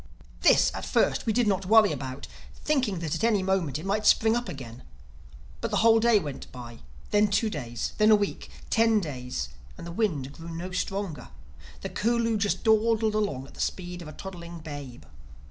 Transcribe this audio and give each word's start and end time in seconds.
This, 0.39 0.71
at 0.73 0.83
first, 0.83 1.27
we 1.27 1.31
did 1.33 1.47
not 1.47 1.67
worry 1.67 1.91
about, 1.91 2.25
thinking 2.55 2.97
that 3.01 3.13
at 3.13 3.23
any 3.23 3.43
moment 3.43 3.77
it 3.77 3.85
might 3.85 4.07
spring 4.07 4.35
up 4.35 4.49
again. 4.49 4.81
But 5.61 5.69
the 5.69 5.77
whole 5.85 5.99
day 5.99 6.17
went 6.17 6.51
by; 6.51 6.79
then 7.11 7.27
two 7.27 7.51
days; 7.51 7.93
then 7.99 8.09
a 8.09 8.15
week,—ten 8.15 8.99
days, 8.99 9.49
and 9.77 9.85
the 9.85 9.91
wind 9.91 10.33
grew 10.33 10.49
no 10.55 10.71
stronger. 10.71 11.29
The 11.81 11.89
Curlew 11.89 12.37
just 12.37 12.63
dawdled 12.63 13.13
along 13.13 13.45
at 13.45 13.53
the 13.53 13.61
speed 13.61 14.01
of 14.01 14.07
a 14.07 14.11
toddling 14.13 14.57
babe. 14.61 15.03